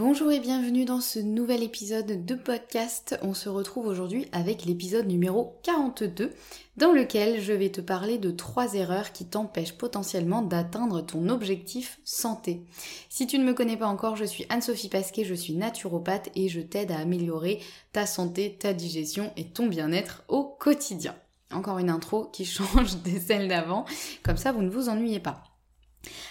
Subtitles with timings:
[0.00, 3.18] Bonjour et bienvenue dans ce nouvel épisode de podcast.
[3.20, 6.32] On se retrouve aujourd'hui avec l'épisode numéro 42
[6.78, 12.00] dans lequel je vais te parler de trois erreurs qui t'empêchent potentiellement d'atteindre ton objectif
[12.02, 12.62] santé.
[13.10, 16.48] Si tu ne me connais pas encore, je suis Anne-Sophie Pasquet, je suis naturopathe et
[16.48, 17.60] je t'aide à améliorer
[17.92, 21.14] ta santé, ta digestion et ton bien-être au quotidien.
[21.52, 23.84] Encore une intro qui change des celles d'avant,
[24.22, 25.49] comme ça vous ne vous ennuyez pas.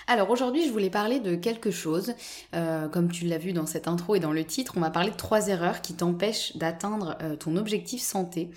[0.07, 2.13] Alors aujourd'hui je voulais parler de quelque chose,
[2.55, 5.11] euh, comme tu l'as vu dans cette intro et dans le titre, on va parler
[5.11, 8.49] de trois erreurs qui t'empêchent d'atteindre euh, ton objectif santé.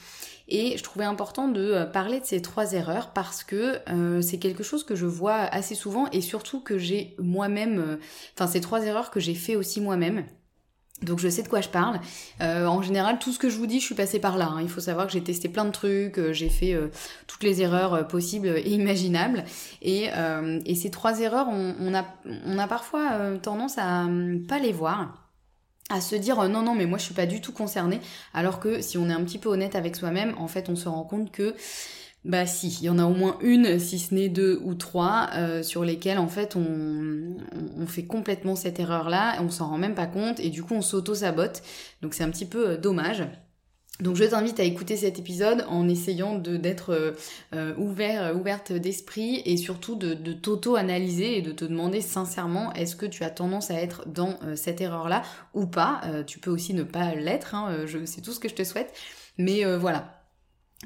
[0.49, 3.79] Et je trouvais important de euh, parler de ces trois erreurs parce que
[4.23, 7.99] c'est quelque chose que je vois assez souvent et surtout que j'ai moi-même,
[8.35, 10.25] enfin ces trois erreurs que j'ai fait aussi moi-même.
[11.03, 12.01] Donc je sais de quoi je parle.
[12.41, 14.47] Euh, en général, tout ce que je vous dis, je suis passée par là.
[14.47, 14.63] Hein.
[14.63, 16.89] Il faut savoir que j'ai testé plein de trucs, euh, j'ai fait euh,
[17.27, 19.45] toutes les erreurs possibles et imaginables.
[19.81, 20.11] Et,
[20.75, 22.05] ces trois erreurs, on, a,
[22.45, 24.07] on a parfois tendance à
[24.49, 25.29] pas les voir
[25.91, 28.01] à se dire non non mais moi je suis pas du tout concernée
[28.35, 30.89] alors que si on est un petit peu honnête avec soi-même en fait on se
[30.89, 31.55] rend compte que
[32.25, 35.31] bah si, il y en a au moins une, si ce n'est deux ou trois,
[35.35, 40.07] euh, sur lesquelles en fait on, fait complètement cette erreur-là, on s'en rend même pas
[40.07, 41.63] compte et du coup on s'auto-sabote.
[42.01, 43.25] Donc c'est un petit peu euh, dommage.
[44.01, 47.15] Donc je t'invite à écouter cet épisode en essayant d'être
[47.55, 52.95] euh, ouvert, ouverte d'esprit et surtout de, de t'auto-analyser et de te demander sincèrement est-ce
[52.97, 55.23] que tu as tendance à être dans cette erreur-là
[55.55, 56.01] ou pas?
[56.27, 58.93] tu peux aussi ne pas l'être, hein, c'est tout ce que je te souhaite.
[59.39, 60.22] Mais voilà,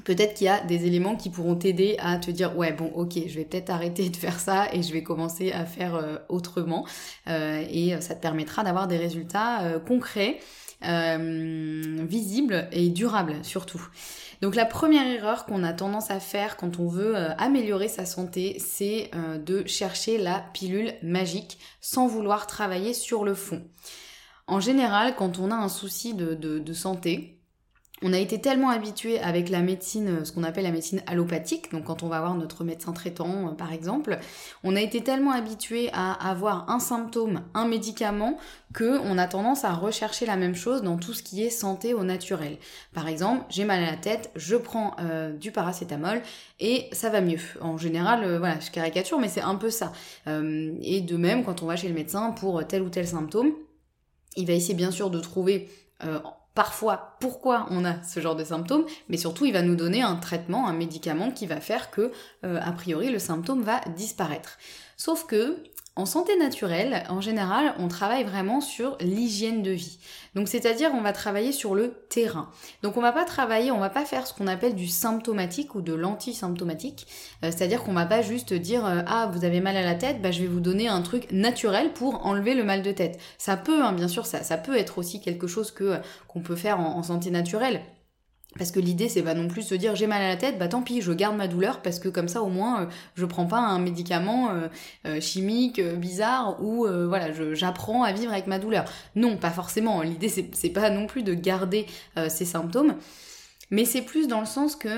[0.03, 3.13] peut-être qu'il y a des éléments qui pourront t'aider à te dire ouais bon ok
[3.27, 6.85] je vais peut-être arrêter de faire ça et je vais commencer à faire euh, autrement
[7.27, 10.39] euh, et ça te permettra d'avoir des résultats euh, concrets
[10.79, 13.83] visibles et durables surtout.
[14.43, 18.57] Donc la première erreur qu'on a tendance à faire quand on veut améliorer sa santé,
[18.59, 19.09] c'est
[19.43, 23.63] de chercher la pilule magique sans vouloir travailler sur le fond.
[24.45, 27.36] En général, quand on a un souci de santé,
[28.03, 31.85] on a été tellement habitué avec la médecine, ce qu'on appelle la médecine allopathique, donc
[31.85, 34.19] quand on va voir notre médecin traitant euh, par exemple,
[34.63, 38.37] on a été tellement habitué à avoir un symptôme, un médicament,
[38.73, 41.95] que on a tendance à rechercher la même chose dans tout ce qui est santé
[41.95, 42.57] au naturel.
[42.93, 46.21] Par exemple, j'ai mal à la tête, je prends euh, du paracétamol
[46.59, 47.39] et ça va mieux.
[47.61, 49.91] En général, euh, voilà, je caricature, mais c'est un peu ça.
[50.27, 53.53] et de même, quand on va chez le médecin pour tel ou tel symptôme,
[54.35, 55.69] il va essayer bien sûr de trouver
[56.57, 60.15] parfois pourquoi on a ce genre de symptômes, mais surtout il va nous donner un
[60.15, 62.11] traitement, un médicament qui va faire que,
[62.43, 64.57] euh, a priori, le symptôme va disparaître.
[64.97, 65.57] Sauf que
[65.97, 69.97] en santé naturelle, en général, on travaille vraiment sur l'hygiène de vie.
[70.35, 72.49] Donc c'est-à-dire on va travailler sur le terrain.
[72.83, 75.81] Donc on va pas travailler, on va pas faire ce qu'on appelle du symptomatique ou
[75.81, 77.07] de l'antisymptomatique.
[77.43, 80.21] Euh, c'est-à-dire qu'on va pas juste dire euh, ah vous avez mal à la tête,
[80.21, 83.19] bah je vais vous donner un truc naturel pour enlever le mal de tête.
[83.39, 85.97] Ça peut, hein, bien sûr, ça, ça peut être aussi quelque chose que
[86.27, 87.81] qu'on peut faire en santé naturelle.
[88.57, 90.67] Parce que l'idée, c'est pas non plus se dire j'ai mal à la tête, bah
[90.67, 92.85] tant pis, je garde ma douleur parce que comme ça au moins euh,
[93.15, 94.67] je prends pas un médicament euh,
[95.05, 98.85] euh, chimique bizarre ou voilà, j'apprends à vivre avec ma douleur.
[99.15, 100.01] Non, pas forcément.
[100.01, 101.85] L'idée c'est pas non plus de garder
[102.29, 102.95] ces symptômes,
[103.71, 104.89] mais c'est plus dans le sens que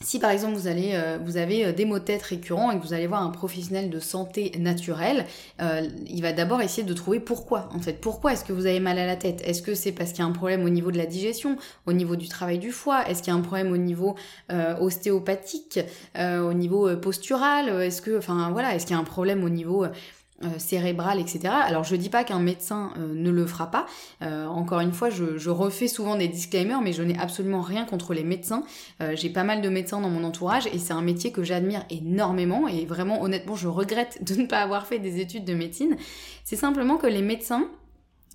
[0.00, 2.78] si par exemple vous, allez, euh, vous avez euh, des maux de tête récurrents et
[2.78, 5.24] que vous allez voir un professionnel de santé naturelle,
[5.62, 7.68] euh, il va d'abord essayer de trouver pourquoi.
[7.72, 9.40] En fait, pourquoi est-ce que vous avez mal à la tête?
[9.44, 11.56] Est-ce que c'est parce qu'il y a un problème au niveau de la digestion,
[11.86, 13.08] au niveau du travail du foie?
[13.08, 14.16] Est-ce qu'il y a un problème au niveau
[14.80, 15.80] ostéopathique,
[16.18, 17.68] au niveau postural?
[17.82, 19.86] Est-ce que, enfin voilà, est-ce qu'il y a un problème au niveau
[20.42, 21.54] euh, cérébrale, etc.
[21.64, 23.86] Alors je dis pas qu'un médecin euh, ne le fera pas.
[24.20, 28.14] Euh, encore une fois, je, refais souvent des disclaimers, mais je n'ai absolument rien contre
[28.14, 28.64] les médecins.
[29.12, 32.66] J'ai pas mal de médecins dans mon entourage et c'est un métier que j'admire énormément
[32.66, 35.96] et vraiment honnêtement je regrette de ne pas avoir fait des études de médecine.
[36.42, 37.68] C'est simplement que les médecins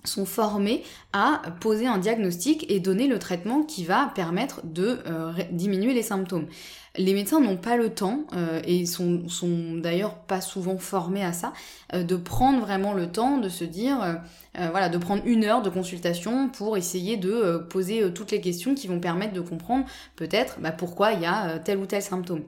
[0.04, 0.82] sont formés
[1.12, 6.02] à poser un diagnostic et donner le traitement qui va permettre de euh, diminuer les
[6.02, 6.46] symptômes.
[6.96, 11.32] Les médecins n'ont pas le temps euh, et sont, sont d'ailleurs pas souvent formés à
[11.32, 11.52] ça,
[11.94, 14.20] euh, de prendre vraiment le temps de se dire,
[14.54, 18.88] voilà, de prendre une heure de consultation pour essayer de poser toutes les questions qui
[18.88, 19.86] vont permettre de comprendre
[20.16, 22.42] peut-être bah, pourquoi il y a tel ou tel symptôme.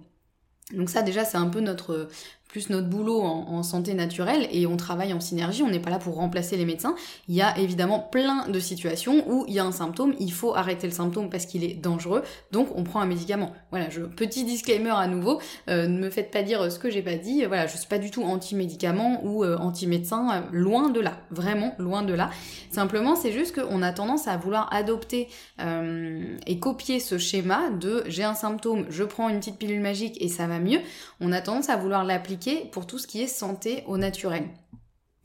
[0.73, 2.09] Donc ça déjà c'est un peu notre
[2.53, 5.99] plus notre boulot en, santé naturelle et on travaille en synergie, on n'est pas là
[5.99, 6.95] pour remplacer les médecins.
[7.27, 10.55] Il y a évidemment plein de situations où il y a un symptôme, il faut
[10.55, 13.53] arrêter le symptôme parce qu'il est dangereux, donc on prend un médicament.
[13.71, 15.41] Voilà, je, petit disclaimer à nouveau,
[15.71, 17.99] euh, ne me faites pas dire ce que j'ai pas dit, voilà, je suis pas
[17.99, 22.29] du tout anti-médicament ou euh, anti-médecin, euh, loin de là, vraiment loin de là.
[22.71, 25.29] Simplement, c'est juste qu'on a tendance à vouloir adopter
[26.47, 30.29] et copier ce schéma de j'ai un symptôme, je prends une petite pilule magique et
[30.29, 30.81] ça va mieux.
[31.21, 32.42] On a tendance à vouloir l'appliquer
[32.73, 34.49] pour tout ce qui est santé au naturel.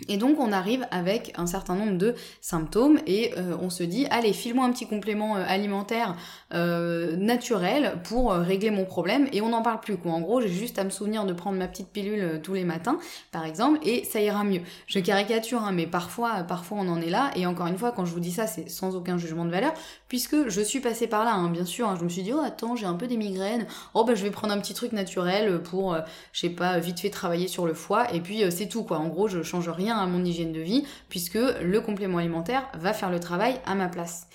[0.09, 4.05] Et donc on arrive avec un certain nombre de symptômes et euh, on se dit
[4.11, 6.15] allez file-moi un petit complément euh, alimentaire
[6.53, 10.11] euh, naturel pour régler mon problème et on n'en parle plus quoi.
[10.11, 12.99] En gros j'ai juste à me souvenir de prendre ma petite pilule tous les matins
[13.31, 14.61] par exemple et ça ira mieux.
[14.85, 18.05] Je caricature hein, mais parfois parfois on en est là et encore une fois quand
[18.05, 19.73] je vous dis ça c'est sans aucun jugement de valeur
[20.09, 21.89] puisque je suis passée par là hein, bien sûr.
[21.89, 21.97] Hein.
[21.99, 23.65] je me suis dit oh attends j'ai un peu des migraines
[23.95, 25.97] oh ben je vais prendre un petit truc naturel pour
[26.33, 28.99] je sais pas vite fait travailler sur le foie et puis c'est tout quoi.
[28.99, 32.94] En gros je change rien à mon hygiène de vie puisque le complément alimentaire va
[32.94, 34.28] faire le travail à ma place.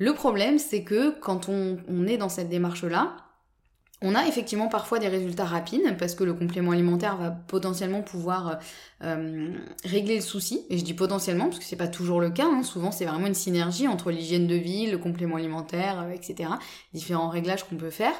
[0.00, 3.16] Le problème, c'est que quand on, est dans cette démarche-là,
[4.00, 8.58] on a effectivement parfois des résultats rapides parce que le complément alimentaire va potentiellement pouvoir
[9.02, 9.52] euh,
[9.84, 10.64] régler le souci.
[10.70, 12.46] Et je dis potentiellement parce que c'est pas toujours le cas.
[12.46, 12.62] Hein.
[12.62, 16.48] Souvent c'est vraiment une synergie entre l'hygiène de vie, le complément alimentaire, euh, etc.
[16.94, 18.14] Différents réglages qu'on peut faire.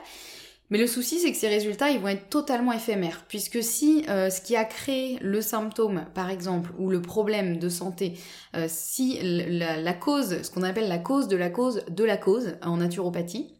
[0.70, 4.30] Mais le souci, c'est que ces résultats, ils vont être totalement éphémères, puisque si euh,
[4.30, 8.14] ce qui a créé le symptôme, par exemple, ou le problème de santé,
[8.54, 12.56] euh, si la, cause, ce qu'on appelle la cause de la cause de la cause
[12.62, 13.59] en naturopathie,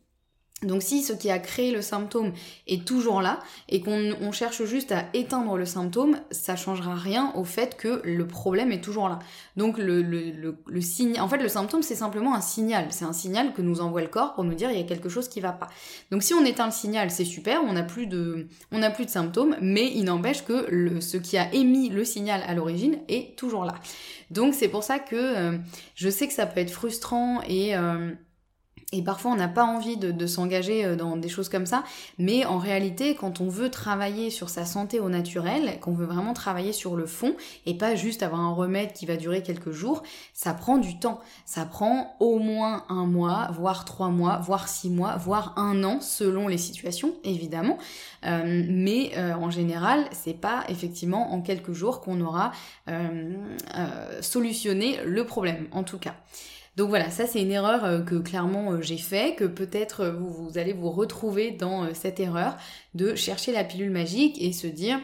[0.62, 2.32] donc si ce qui a créé le symptôme
[2.66, 3.38] est toujours là
[3.70, 8.26] et qu'on cherche juste à éteindre le symptôme, ça changera rien au fait que le
[8.26, 9.20] problème est toujours là.
[9.56, 13.14] Donc le, le, le, signe, en fait le symptôme c'est simplement un signal, c'est un
[13.14, 15.40] signal que nous envoie le corps pour nous dire il y a quelque chose qui
[15.40, 15.68] va pas.
[16.10, 19.10] Donc si on éteint le signal c'est super, on n'a plus de, on plus de
[19.10, 23.36] symptômes, mais il n'empêche que le, ce qui a émis le signal à l'origine est
[23.36, 23.74] toujours là.
[24.30, 25.58] Donc c'est pour ça que euh,
[25.94, 28.12] je sais que ça peut être frustrant et euh,
[28.92, 31.84] et parfois on n'a pas envie de, s'engager euh, dans des choses comme ça,
[32.18, 36.32] mais en réalité quand on veut travailler sur sa santé au naturel, qu'on veut vraiment
[36.32, 37.34] travailler sur le fond
[37.66, 40.02] et pas juste avoir un remède qui va durer quelques jours,
[40.34, 41.20] ça prend du temps.
[41.44, 46.00] Ça prend au moins un mois, voire trois mois, voire six mois, voire un an
[46.00, 47.78] selon les situations évidemment.
[48.26, 52.52] Euh, mais euh, en général, c'est pas effectivement en quelques jours qu'on aura
[54.20, 56.14] solutionné le problème en tout cas.
[56.80, 60.12] Donc voilà, ça c'est une erreur euh, que clairement euh, j'ai fait, que peut-être euh,
[60.12, 62.56] vous, vous, allez vous retrouver dans cette erreur
[62.94, 64.98] de chercher la pilule magique et se dire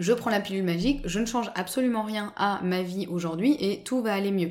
[0.00, 3.84] je prends la pilule magique, je ne change absolument rien à ma vie aujourd'hui et
[3.84, 4.50] tout va aller mieux.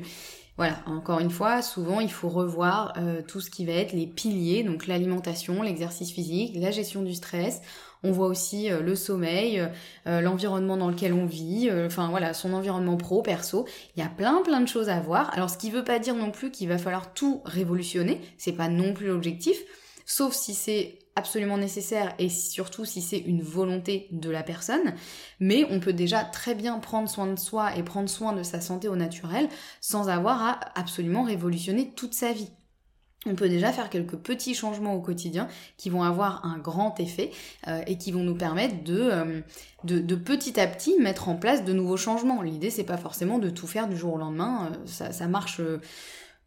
[0.56, 2.94] Voilà, encore une fois, souvent il faut revoir
[3.28, 7.60] tout ce qui va être les piliers, donc l'alimentation, l'exercice physique, la gestion du stress.
[8.04, 9.66] On voit aussi euh, le sommeil, euh,
[10.06, 13.66] euh, l'environnement dans lequel on vit, enfin voilà, son environnement pro, perso.
[13.96, 15.32] Il y a plein plein de choses à voir.
[15.34, 18.68] Alors ce qui veut pas dire non plus qu'il va falloir tout révolutionner, c'est pas
[18.68, 19.58] non plus l'objectif,
[20.06, 24.94] sauf si c'est absolument nécessaire et surtout si c'est une volonté de la personne,
[25.40, 28.60] mais on peut déjà très bien prendre soin de soi et prendre soin de sa
[28.60, 29.48] santé au naturel
[29.80, 32.50] sans avoir à absolument révolutionner toute sa vie
[33.26, 37.30] on peut déjà faire quelques petits changements au quotidien qui vont avoir un grand effet
[37.66, 39.40] euh, et qui vont nous permettre de, euh,
[39.84, 42.42] de, petit à petit mettre en place de nouveaux changements.
[42.42, 45.60] L'idée c'est pas forcément de tout faire du jour au lendemain, euh, ça, ça, marche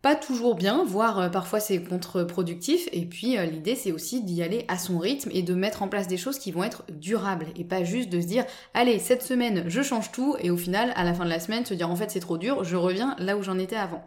[0.01, 2.87] pas toujours bien, voire parfois c'est contre-productif.
[2.93, 6.07] Et puis l'idée c'est aussi d'y aller à son rythme et de mettre en place
[6.07, 9.65] des choses qui vont être durables et pas juste de se dire allez cette semaine
[9.67, 11.97] je change tout et au final à la fin de la semaine se dire en
[11.97, 14.03] fait c'est trop dur, je reviens là où j'en étais avant.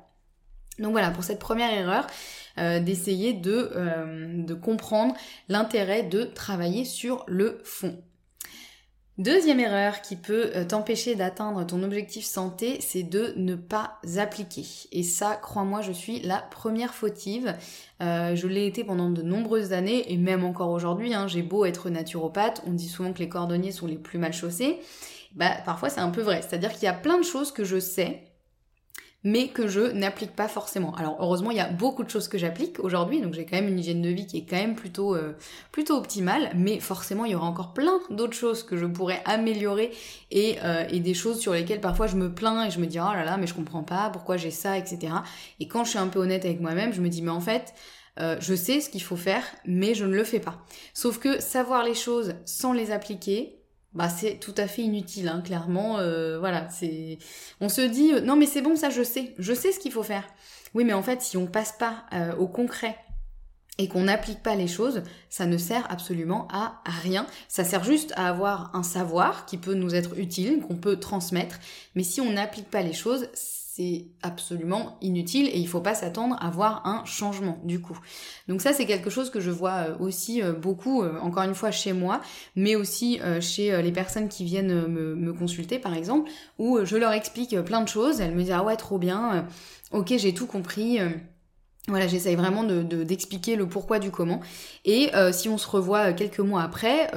[0.79, 2.07] Donc voilà, pour cette première erreur,
[2.59, 5.15] euh, d'essayer de, euh, de comprendre
[5.49, 8.01] l'intérêt de travailler sur le fond.
[9.19, 14.65] Deuxième erreur qui peut euh, t'empêcher d'atteindre ton objectif santé, c'est de ne pas appliquer.
[14.93, 17.55] Et ça, crois-moi, je suis la première fautive.
[18.01, 21.15] je l'ai été pendant de nombreuses années et même encore aujourd'hui.
[21.15, 24.33] Hein, j'ai beau être naturopathe, on dit souvent que les cordonniers sont les plus mal
[24.33, 24.79] chaussés.
[25.35, 26.43] Bah, parfois c'est un peu vrai.
[26.43, 28.23] C'est-à-dire qu'il y a plein de choses que je sais,
[29.25, 30.95] mais que je n'applique pas forcément.
[30.95, 33.69] Alors heureusement, il y a beaucoup de choses que j'applique aujourd'hui, donc j'ai quand même
[33.69, 35.35] une hygiène de vie qui est quand même plutôt, euh,
[35.73, 39.91] plutôt optimale, mais forcément, il y aura encore plein d'autres choses que je pourrais améliorer
[40.31, 43.01] et, euh, et des choses sur lesquelles parfois je me plains et je me dis,
[43.01, 45.15] oh là là, mais je comprends pas, pourquoi j'ai ça, etc.
[45.59, 47.75] Et quand je suis un peu honnête avec moi-même, je me dis, mais en fait,
[48.21, 50.65] euh, je sais ce qu'il faut faire, mais je ne le fais pas.
[50.93, 53.64] Sauf que savoir les choses sans les appliquer,
[53.95, 55.99] bah c'est tout à fait inutile, hein, clairement.
[55.99, 57.19] Euh, voilà, c'est,
[57.61, 59.93] on se dit euh, non mais c'est bon, ça je sais, je sais ce qu'il
[59.93, 60.25] faut faire.
[60.75, 62.97] Oui, mais en fait, si on passe pas euh, au concret
[63.79, 67.27] et qu'on n'applique pas les choses, ça ne sert absolument à rien.
[67.49, 71.59] Ça sert juste à avoir un savoir qui peut nous être utile, qu'on peut transmettre.
[71.95, 73.29] Mais si on n'applique pas les choses,
[73.77, 77.99] c'est absolument inutile et il faut pas s'attendre à voir un changement du coup.
[78.47, 81.57] Donc ça c'est quelque chose que je vois euh, aussi euh, beaucoup, euh, encore une
[81.57, 82.21] fois chez moi,
[82.55, 87.59] mais aussi chez les personnes qui viennent me, consulter par exemple, où je leur explique
[87.63, 89.47] plein de choses, elles me disent ah ouais trop bien,
[89.91, 90.99] ok j'ai tout compris.
[91.89, 94.41] Voilà, j'essaye vraiment de d'expliquer le pourquoi du comment.
[94.85, 97.11] Et si on se revoit quelques mois après,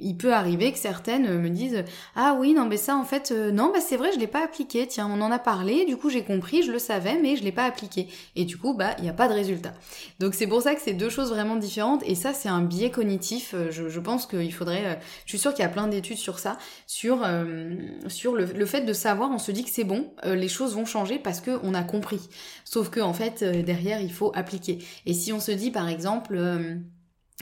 [0.00, 3.50] il peut arriver que certaines me disent ah oui non mais ça en fait euh,
[3.50, 4.86] non bah c'est vrai je l'ai pas appliqué.
[4.86, 7.52] Tiens on en a parlé du coup j'ai compris je le savais mais je l'ai
[7.52, 8.08] pas appliqué.
[8.36, 9.72] Et du coup bah il n'y a pas de résultat
[10.20, 12.02] donc c'est pour ça que c'est deux choses vraiment différentes.
[12.04, 13.54] Et ça c'est un biais cognitif.
[13.54, 16.38] Euh, je, pense qu'il faudrait euh, je suis sûre qu'il y a plein d'études sur
[16.38, 20.84] ça sur le, fait de savoir on se dit que c'est bon les choses vont
[20.84, 22.20] changer parce que on a compris.
[22.64, 24.78] Sauf que en fait derrière il faut appliquer.
[25.06, 26.38] Et si on se dit par exemple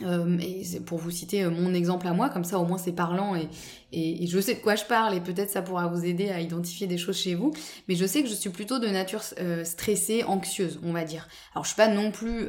[0.03, 2.93] euh, et pour vous citer euh, mon exemple à moi, comme ça au moins c'est
[2.93, 3.49] parlant et,
[3.93, 6.99] je sais de quoi je parle et peut-être ça pourra vous aider à identifier des
[6.99, 7.55] choses chez vous.
[7.89, 11.29] Mais je sais que je suis plutôt de nature euh, stressée, anxieuse, on va dire.
[11.55, 12.49] Alors je suis pas non plus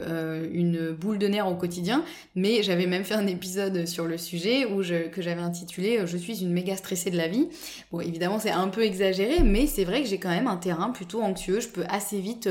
[0.51, 2.03] une boule de nerfs au quotidien,
[2.35, 6.17] mais j'avais même fait un épisode sur le sujet où je, que j'avais intitulé Je
[6.17, 7.47] suis une méga stressée de la vie.
[7.93, 10.89] Bon évidemment c'est un peu exagéré, mais c'est vrai que j'ai quand même un terrain
[10.89, 11.61] plutôt anxieux.
[11.61, 12.49] Je peux assez vite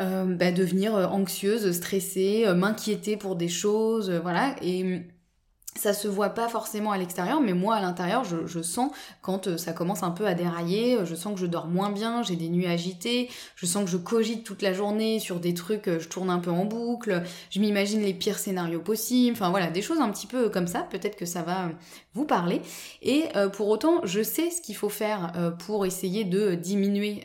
[0.00, 4.56] euh, bah, devenir euh, anxieuse, stressée, euh, m'inquiéter pour des choses, voilà.
[4.62, 5.02] Et
[5.76, 9.56] ça se voit pas forcément à l'extérieur, mais moi à l'intérieur, je, sens quand euh,
[9.56, 12.36] ça commence un peu à dérailler, euh, je sens que je dors moins bien, j'ai
[12.36, 15.98] des nuits agitées, je sens que je cogite toute la journée sur des trucs, euh,
[15.98, 19.82] je tourne un peu en boucle, je m'imagine les pires scénarios possibles, enfin voilà, des
[19.82, 21.70] choses un petit peu comme ça, peut-être que ça va
[22.14, 22.60] vous parler.
[23.02, 25.32] Et pour autant, je sais ce qu'il faut faire
[25.66, 27.22] pour essayer de diminuer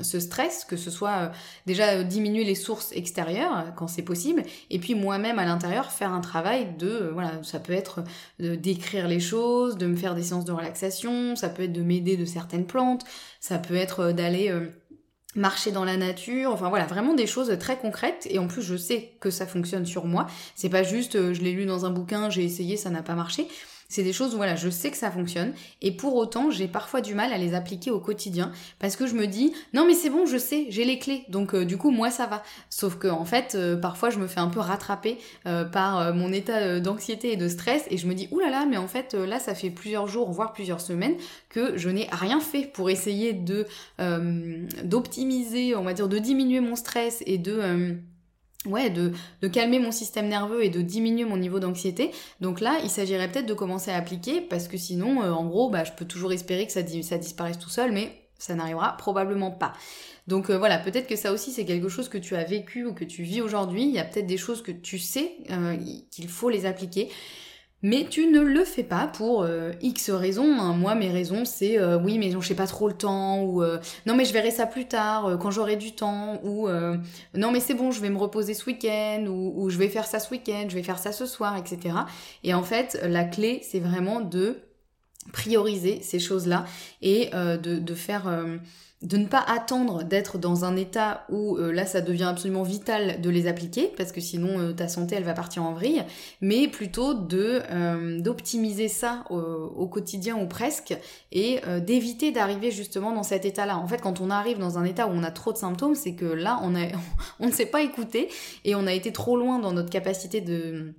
[0.00, 1.30] ce stress, que ce soit
[1.66, 6.22] déjà diminuer les sources extérieures quand c'est possible, et puis moi-même à l'intérieur faire un
[6.22, 8.04] travail de, voilà, ça peut être
[8.38, 12.16] d'écrire les choses, de me faire des séances de relaxation, ça peut être de m'aider
[12.16, 13.04] de certaines plantes,
[13.40, 14.68] ça peut être euh, d'aller euh,
[15.34, 18.76] marcher dans la nature, enfin voilà, vraiment des choses très concrètes et en plus je
[18.76, 20.26] sais que ça fonctionne sur moi.
[20.54, 23.14] C'est pas juste euh, je l'ai lu dans un bouquin, j'ai essayé, ça n'a pas
[23.14, 23.48] marché.
[23.88, 27.00] C'est des choses où voilà, je sais que ça fonctionne et pour autant, j'ai parfois
[27.00, 30.10] du mal à les appliquer au quotidien parce que je me dis non mais c'est
[30.10, 31.24] bon, je sais, j'ai les clés.
[31.28, 32.42] Donc euh, du coup, moi ça va.
[32.70, 36.32] Sauf que en fait, euh, parfois je me fais un peu rattraper euh, par mon
[36.32, 39.54] état d'anxiété et de stress et je me dis oulala, mais en fait là ça
[39.54, 41.16] fait plusieurs jours voire plusieurs semaines
[41.48, 43.66] que je n'ai rien fait pour essayer de
[44.82, 47.98] d'optimiser, on va dire de diminuer mon stress et de
[48.66, 52.10] ouais, de, de, calmer mon système nerveux et de diminuer mon niveau d'anxiété.
[52.40, 55.70] Donc là, il s'agirait peut-être de commencer à appliquer parce que sinon, euh, en gros,
[55.70, 59.50] bah, je peux toujours espérer que ça, ça disparaisse tout seul, mais ça n'arrivera probablement
[59.50, 59.72] pas.
[60.26, 62.94] Donc euh, voilà, peut-être que ça aussi c'est quelque chose que tu as vécu ou
[62.94, 63.84] que tu vis aujourd'hui.
[63.84, 65.76] Il y a peut-être des choses que tu sais euh,
[66.10, 67.10] qu'il faut les appliquer.
[67.84, 70.58] Mais tu ne le fais pas pour euh, X raisons.
[70.58, 70.72] Hein.
[70.72, 73.78] Moi, mes raisons, c'est euh, oui, mais je n'ai pas trop le temps, ou euh,
[74.06, 76.66] non, mais je verrai ça plus tard, quand j'aurai du temps, ou
[77.34, 80.18] non, mais c'est bon, je vais me reposer ce week-end, ou, je vais faire ça
[80.18, 81.94] ce week-end, je vais faire ça ce soir, etc.
[82.42, 84.56] Et en fait, la clé, c'est vraiment de
[85.34, 86.64] prioriser ces choses-là
[87.02, 88.30] et de, de, faire
[89.04, 93.20] de ne pas attendre d'être dans un état où euh, là ça devient absolument vital
[93.20, 96.02] de les appliquer parce que sinon euh, ta santé elle va partir en vrille
[96.40, 100.96] mais plutôt de euh, d'optimiser ça au, quotidien ou presque
[101.30, 104.84] et d'éviter d'arriver justement dans cet état là en fait quand on arrive dans un
[104.84, 106.86] état où on a trop de symptômes c'est que là on a
[107.40, 108.28] on ne s'est pas écouté
[108.64, 110.94] et on a été trop loin dans notre capacité de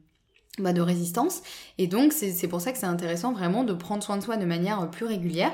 [0.58, 1.42] bah, de résistance.
[1.78, 4.46] Et donc c'est pour ça que c'est intéressant vraiment de prendre soin de soi de
[4.46, 5.52] manière plus régulière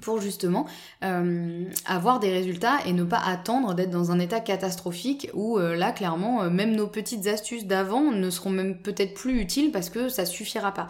[0.00, 0.66] pour justement
[1.04, 5.76] euh, avoir des résultats et ne pas attendre d'être dans un état catastrophique où euh,
[5.76, 9.90] là clairement euh, même nos petites astuces d'avant ne seront même peut-être plus utiles parce
[9.90, 10.88] que ça suffira pas.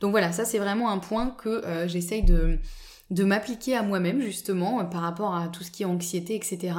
[0.00, 2.58] Donc voilà, ça c'est vraiment un point que j'essaye de
[3.10, 6.72] de m'appliquer à moi-même justement par rapport à tout ce qui est anxiété, etc.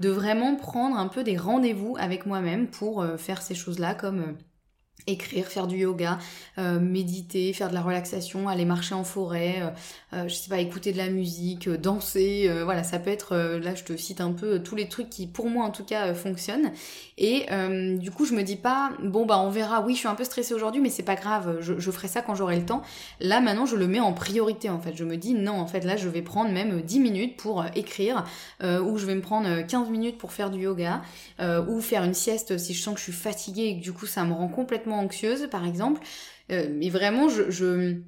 [0.00, 4.34] De vraiment prendre un peu des rendez-vous avec moi-même pour faire ces choses-là comme
[5.06, 6.18] écrire, faire du yoga,
[6.58, 9.68] euh, méditer, faire de la relaxation, aller marcher en forêt, euh,
[10.14, 13.84] euh, je sais pas, écouter de la musique, danser, voilà, ça peut être, là je
[13.84, 16.72] te cite un peu tous les trucs qui pour moi en tout cas fonctionnent.
[17.18, 17.46] Et
[17.98, 20.24] du coup je me dis pas, bon bah on verra, oui je suis un peu
[20.24, 22.82] stressée aujourd'hui mais c'est pas grave, je, je, ferai ça quand j'aurai le temps.
[23.20, 25.84] Là maintenant je le mets en priorité en fait, je me dis non en fait
[25.84, 28.24] là je vais prendre même 10 minutes pour écrire,
[28.62, 31.02] ou je vais me prendre 15 minutes pour faire du yoga,
[31.40, 34.06] ou faire une sieste si je sens que je suis fatiguée et que du coup
[34.06, 36.00] ça me rend complètement anxieuse, par exemple.
[36.52, 38.00] Euh, mais vraiment, je, je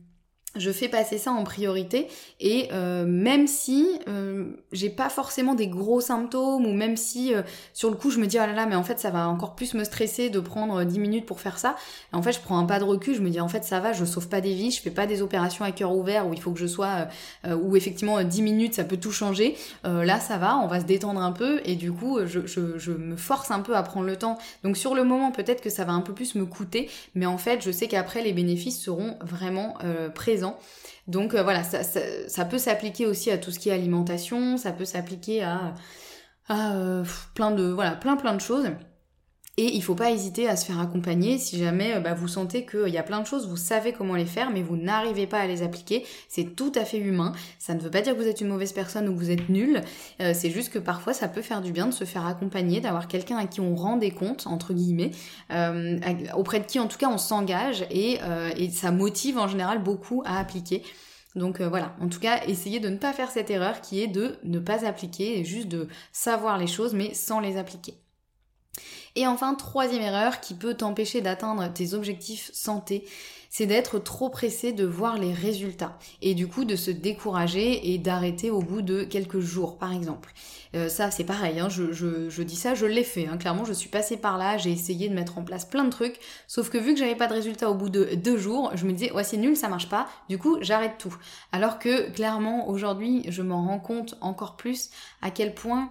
[0.73, 2.09] fais passer ça en priorité.
[2.41, 7.43] Et euh, même si euh, j'ai pas forcément des gros symptômes ou même si euh,
[7.73, 9.55] sur le coup je me dis oh là là mais en fait ça va encore
[9.55, 11.77] plus me stresser de prendre 10 minutes pour faire ça.
[12.13, 13.93] En fait je prends un pas de recul je me dis en fait ça va
[13.93, 16.41] je sauve pas des vies je fais pas des opérations à cœur ouvert où il
[16.41, 17.09] faut que je sois
[17.47, 19.57] où effectivement 10 minutes ça peut tout changer.
[19.85, 22.93] Là ça va on va se détendre un peu et du coup je, je, je
[22.93, 24.39] me force un peu à prendre le temps.
[24.63, 27.39] Donc sur le moment peut-être que ça va un peu plus me coûter mais en
[27.39, 29.75] fait je sais qu'après les bénéfices seront vraiment
[30.15, 30.46] présents
[31.07, 34.85] donc euh, voilà, ça, peut s'appliquer aussi à tout ce qui est alimentation, ça peut
[34.85, 35.75] s'appliquer à,
[36.51, 38.69] euh, plein de voilà, plein plein de choses.
[39.59, 42.67] Et il faut pas hésiter à se faire accompagner si jamais euh, bah, vous sentez
[42.67, 45.39] qu'il y a plein de choses, vous savez comment les faire, mais vous n'arrivez pas
[45.39, 46.05] à les appliquer.
[46.29, 47.33] C'est tout à fait humain.
[47.59, 49.49] Ça ne veut pas dire que vous êtes une mauvaise personne ou que vous êtes
[49.49, 49.81] nul.
[50.21, 53.09] Euh, c'est juste que parfois ça peut faire du bien de se faire accompagner, d'avoir
[53.09, 55.13] quelqu'un à qui on rend des comptes, entre guillemets,
[55.51, 55.99] euh,
[56.35, 58.19] auprès de qui en tout cas on s'engage et,
[58.57, 60.83] et ça motive en général beaucoup à appliquer.
[61.35, 64.37] Donc voilà, en tout cas, essayez de ne pas faire cette erreur qui est de
[64.45, 67.95] ne pas appliquer et juste de savoir les choses mais sans les appliquer.
[69.17, 73.05] Et enfin, troisième erreur qui peut t'empêcher d'atteindre tes objectifs santé,
[73.49, 77.97] c'est d'être trop pressé de voir les résultats et du coup de se décourager et
[77.97, 80.35] d'arrêter au bout de quelques jours par exemple.
[80.75, 83.39] Euh, ça c'est pareil, hein, je, dis ça, je l'ai fait, hein.
[83.39, 86.19] clairement je suis passée par là, j'ai essayé de mettre en place plein de trucs,
[86.47, 88.93] sauf que vu que j'avais pas de résultats au bout de deux jours, je me
[88.93, 91.17] disais ouais c'est nul, ça marche pas, du coup j'arrête tout.
[91.51, 94.91] Alors que clairement aujourd'hui je m'en rends compte encore plus
[95.23, 95.91] à quel point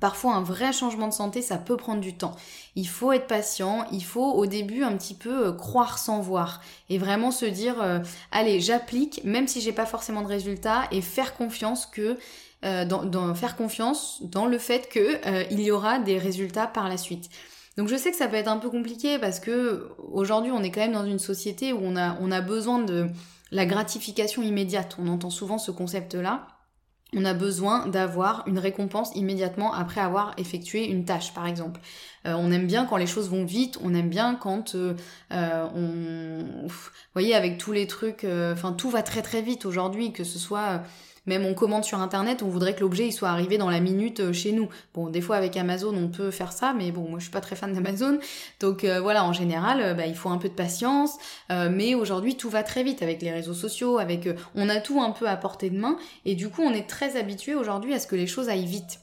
[0.00, 2.36] Parfois, un vrai changement de santé, ça peut prendre du temps.
[2.76, 6.60] Il faut être patient, il faut au début un petit peu euh, croire sans voir
[6.88, 7.98] et vraiment se dire, euh,
[8.30, 12.16] allez, j'applique, même si j'ai pas forcément de résultats, et faire confiance que,
[12.64, 15.18] euh, dans, faire confiance dans le fait que
[15.50, 17.28] il y aura des résultats par la suite.
[17.76, 20.72] Donc je sais que ça peut être un peu compliqué parce que aujourd'hui on est
[20.72, 23.06] quand même dans une société où on a, on a besoin de
[23.52, 24.96] la gratification immédiate.
[25.00, 26.48] On entend souvent ce concept-là
[27.16, 31.80] on a besoin d'avoir une récompense immédiatement après avoir effectué une tâche, par exemple.
[32.26, 34.94] Euh, on aime bien quand les choses vont vite, on aime bien quand euh,
[35.32, 36.66] euh, on...
[36.66, 40.38] Vous voyez, avec tous les trucs, enfin tout va très très vite aujourd'hui, que ce
[40.38, 40.82] soit
[41.28, 44.20] même on commande sur internet, on voudrait que l'objet il soit arrivé dans la minute
[44.20, 44.68] euh, chez nous.
[44.94, 47.42] Bon, des fois avec Amazon on peut faire ça, mais bon, moi je suis pas
[47.42, 48.18] très fan d'Amazon.
[48.60, 51.18] Donc euh, voilà, en général, euh, bah, il faut un peu de patience.
[51.50, 55.10] mais aujourd'hui tout va très vite avec les réseaux sociaux, avec on a tout un
[55.10, 58.06] peu à portée de main, et du coup on est très habitué aujourd'hui à ce
[58.06, 59.00] que les choses aillent vite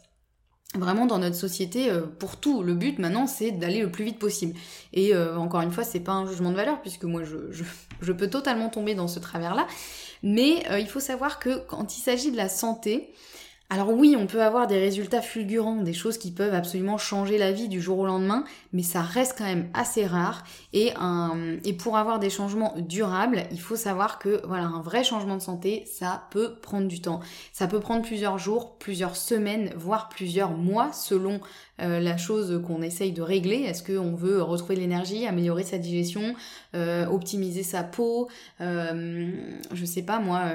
[0.76, 4.56] vraiment dans notre société pour tout le but maintenant c'est d'aller le plus vite possible
[4.92, 7.64] et encore une fois c'est pas un jugement de valeur puisque moi je, je,
[8.02, 9.68] je peux totalement tomber dans ce travers là
[10.26, 13.14] mais euh, il faut savoir que quand il s'agit de la santé,
[13.72, 17.52] alors oui, on peut avoir des résultats fulgurants, des choses qui peuvent absolument changer la
[17.52, 20.44] vie du jour au lendemain, mais ça reste quand même assez rare.
[20.72, 20.94] Et,
[21.80, 25.84] pour avoir des changements durables, il faut savoir que voilà, un vrai changement de santé,
[25.88, 27.22] ça peut prendre du temps.
[27.54, 31.42] Ça peut prendre plusieurs jours, plusieurs semaines, voire plusieurs mois, selon
[31.82, 33.64] euh, la chose qu'on essaye de régler.
[33.64, 36.36] Est-ce qu'on veut retrouver de l'énergie, améliorer sa digestion,
[36.76, 38.30] euh, optimiser sa peau,
[38.62, 39.32] euh,
[39.74, 40.54] je sais pas moi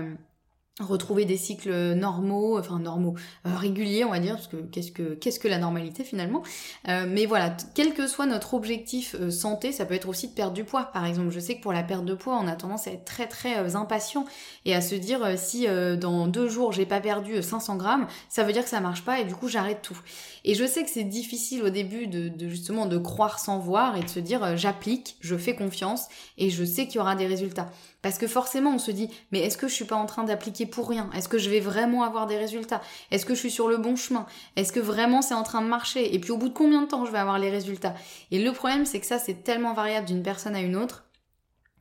[0.81, 3.14] retrouver des cycles normaux, enfin normaux,
[3.47, 6.43] euh, réguliers on va dire, parce que qu'est-ce que qu'est-ce que la normalité finalement.
[6.88, 10.33] Euh, mais voilà, quel que soit notre objectif euh, santé, ça peut être aussi de
[10.33, 10.85] perdre du poids.
[10.93, 13.05] Par exemple, je sais que pour la perte de poids, on a tendance à être
[13.05, 14.25] très très impatient
[14.64, 15.66] et à se dire si
[15.99, 19.21] dans deux jours j'ai pas perdu 500 grammes, ça veut dire que ça marche pas
[19.21, 19.99] et du coup j'arrête tout.
[20.45, 23.97] Et je sais que c'est difficile au début de, de, justement de croire sans voir
[23.97, 26.07] et de se dire j'applique, je fais confiance
[26.38, 27.71] et je sais qu'il y aura des résultats.
[28.03, 30.66] Parce que forcément, on se dit, mais est-ce que je suis pas en train d'appliquer
[30.71, 31.11] pour rien.
[31.15, 32.81] Est-ce que je vais vraiment avoir des résultats?
[33.11, 34.27] Est-ce que je suis sur le bon chemin?
[34.57, 36.15] Est-ce que vraiment c'est en train de marcher?
[36.15, 37.95] Et puis au bout de combien de temps je vais avoir les résultats?
[38.31, 41.05] Et le problème, c'est que ça, c'est tellement variable d'une personne à une autre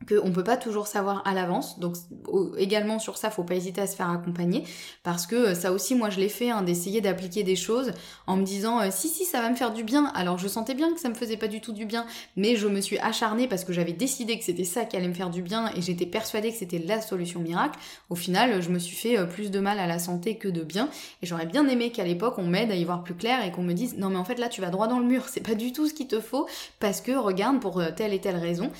[0.08, 1.78] qu'on ne peut pas toujours savoir à l'avance.
[1.78, 1.94] Donc
[2.56, 4.64] également sur ça, faut pas hésiter à se faire accompagner
[5.02, 7.92] parce que euh, ça aussi, moi je l'ai fait, hein, d'essayer d'appliquer des choses
[8.26, 10.06] en me disant euh, si si ça va me faire du bien.
[10.14, 12.66] Alors je sentais bien que ça me faisait pas du tout du bien, mais je
[12.66, 15.42] me suis acharnée parce que j'avais décidé que c'était ça qui allait me faire du
[15.42, 17.78] bien et j'étais persuadée que c'était la solution miracle.
[18.08, 20.62] Au final, je me suis fait euh, plus de mal à la santé que de
[20.62, 20.88] bien
[21.22, 23.62] et j'aurais bien aimé qu'à l'époque on m'aide à y voir plus clair et qu'on
[23.62, 25.54] me dise non mais en fait là tu vas droit dans le mur, c'est pas
[25.54, 28.70] du tout ce qu'il te faut parce que regarde pour telle et telle raison,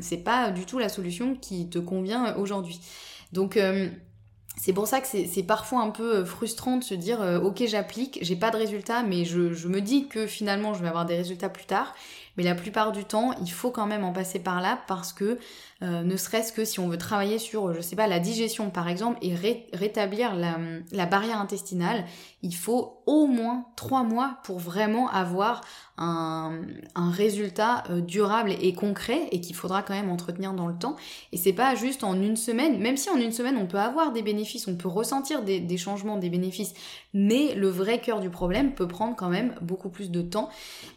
[0.00, 2.80] c'est pas du tout la solution qui te convient aujourd'hui.
[3.32, 3.88] Donc euh,
[4.56, 7.64] c'est pour ça que c'est parfois un peu euh, frustrant de se dire euh, ok
[7.66, 11.06] j'applique, j'ai pas de résultat, mais je, je, me dis que finalement je vais avoir
[11.06, 11.94] des résultats plus tard.
[12.36, 15.38] Mais la plupart du temps, il faut quand même en passer par là parce que
[15.82, 18.88] euh, ne serait-ce que si on veut travailler sur, je sais pas, la digestion par
[18.88, 19.34] exemple et
[19.72, 22.04] rétablir la, barrière intestinale,
[22.42, 25.62] il faut au moins trois mois pour vraiment avoir
[25.98, 26.60] un,
[26.94, 30.96] résultat euh, durable et concret et qu'il faudra quand même entretenir dans le temps.
[31.32, 34.12] Et c'est pas juste en une semaine, même si en une semaine on peut avoir
[34.12, 36.74] des bénéfices, on peut ressentir des, des changements, des bénéfices,
[37.12, 40.48] mais le vrai cœur du problème peut prendre quand même beaucoup plus de temps.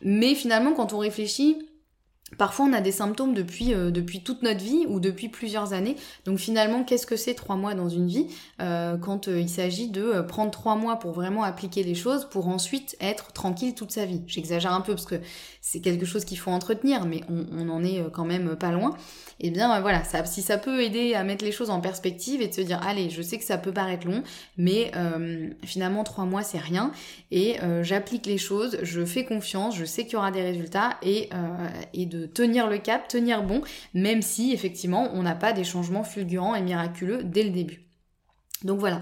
[0.02, 1.25] Mais finalement, quand on réfléchit,
[2.40, 5.96] Parfois, on a des symptômes depuis, euh, depuis toute notre vie ou depuis plusieurs années.
[6.26, 8.28] Donc finalement, qu'est-ce que c'est trois mois dans une vie
[8.62, 12.48] euh, quand euh, il s'agit de prendre trois mois pour vraiment appliquer les choses pour
[12.48, 14.24] ensuite être tranquille toute sa vie?
[14.26, 15.22] J'exagère un peu parce que
[15.68, 18.96] c'est quelque chose qu'il faut entretenir, mais on, en est quand même pas loin.
[19.40, 22.40] Et eh bien voilà, ça, si ça peut aider à mettre les choses en perspective
[22.40, 24.22] et de se dire, allez, je sais que ça peut paraître long,
[24.58, 24.92] mais
[25.64, 26.92] finalement trois mois c'est rien
[27.32, 31.30] et j'applique les choses, je fais confiance, je sais qu'il y aura des résultats et
[32.06, 33.62] de tenir le cap, tenir bon,
[33.96, 37.82] même si effectivement on n'a pas des changements fulgurants et miraculeux dès le début.
[38.64, 39.02] Donc voilà.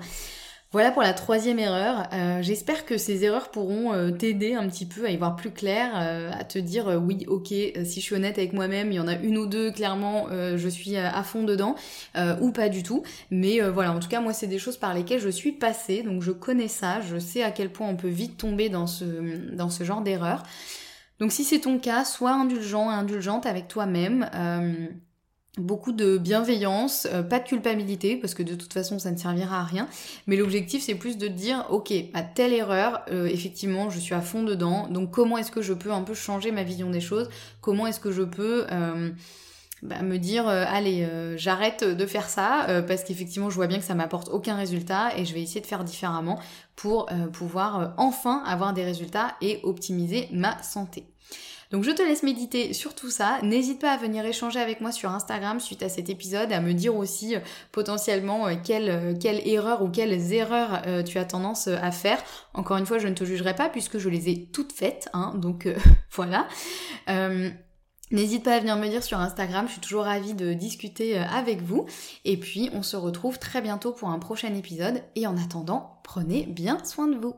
[0.74, 2.10] Voilà pour la troisième erreur.
[2.14, 5.52] Euh, j'espère que ces erreurs pourront euh, t'aider un petit peu à y voir plus
[5.52, 9.00] clair, euh, à te dire oui, ok, si je suis honnête avec moi-même, il y
[9.00, 11.76] en a une ou deux, clairement, je suis à fond dedans,
[12.42, 13.04] ou pas du tout.
[13.30, 16.24] Mais voilà, en tout cas, moi, c'est des choses par lesquelles je suis passée, donc
[16.24, 19.06] je connais ça, je sais à quel point on peut vite tomber dans ce,
[19.54, 20.42] dans ce genre d'erreur.
[21.20, 24.28] Donc si c'est ton cas, sois indulgent indulgente avec toi-même.
[25.58, 29.18] Euh, beaucoup de bienveillance, euh, pas de culpabilité, parce que de toute façon ça ne
[29.18, 29.88] servira à rien.
[30.28, 34.22] Mais l'objectif c'est plus de dire, ok, à telle erreur, euh, effectivement je suis à
[34.22, 37.30] fond dedans, donc comment est-ce que je peux un peu changer ma vision des choses?
[37.62, 38.66] Comment est-ce que je peux...
[39.82, 43.96] Bah, me dire allez j'arrête de faire ça parce qu'effectivement je vois bien que ça
[43.96, 46.40] m'apporte aucun résultat et je vais essayer de faire différemment
[46.78, 51.04] pour pouvoir enfin avoir des résultats et optimiser ma santé.
[51.74, 53.40] Donc je te laisse méditer sur tout ça.
[53.42, 56.72] N'hésite pas à venir échanger avec moi sur Instagram suite à cet épisode, à me
[56.72, 57.40] dire aussi euh,
[57.72, 62.24] potentiellement euh, quelle, euh, quelle, erreur ou quelles erreurs tu as tendance à faire.
[62.54, 65.34] Encore une fois, je ne te jugerai pas puisque je les ai toutes faites, hein,
[65.36, 65.68] donc
[66.12, 66.48] voilà.
[68.12, 71.64] N'hésite pas à venir me dire sur Instagram, je suis toujours ravie de discuter avec
[71.64, 71.88] vous.
[72.26, 75.02] Et puis on se retrouve très bientôt pour un prochain épisode.
[75.16, 77.34] Et en attendant, prenez bien soin de vous.